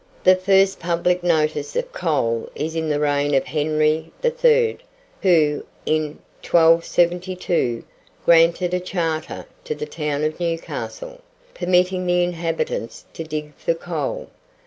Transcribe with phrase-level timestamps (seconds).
[0.23, 4.77] The first public notice of coal is in the reign of Henry III.,
[5.21, 7.83] who, in 1272,
[8.25, 11.21] granted a charter to the town of Newcastle,
[11.53, 14.31] permitting the inhabitants to dig for coal.